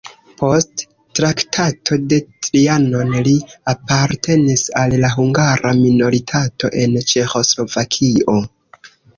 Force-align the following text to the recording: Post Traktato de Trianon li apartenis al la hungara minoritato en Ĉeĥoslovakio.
Post 0.37 0.79
Traktato 1.17 1.97
de 2.13 2.17
Trianon 2.45 3.13
li 3.27 3.35
apartenis 3.75 4.65
al 4.85 4.97
la 5.05 5.13
hungara 5.19 5.75
minoritato 5.83 6.73
en 6.87 7.01
Ĉeĥoslovakio. 7.13 8.41